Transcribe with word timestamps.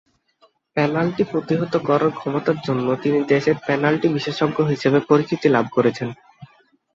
Penalty 0.77 1.23
প্রতিহত 1.31 1.73
করার 1.87 2.11
ক্ষমতার 2.11 2.57
জন্য 2.67 2.87
তিনি 3.03 3.19
দেশের 3.31 3.57
পেনাল্টি 3.67 4.07
বিশেষজ্ঞ 4.09 4.57
হিসেবে 4.71 4.99
পরিচিতি 5.09 5.47
লাভ 5.49 5.65
করেছেন। 5.75 6.09